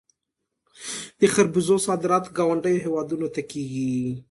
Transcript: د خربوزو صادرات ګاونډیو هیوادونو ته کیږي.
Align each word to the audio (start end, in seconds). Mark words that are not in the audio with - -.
د 1.19 1.21
خربوزو 1.33 1.75
صادرات 1.87 2.25
ګاونډیو 2.37 2.83
هیوادونو 2.85 3.27
ته 3.35 3.41
کیږي. 3.51 3.89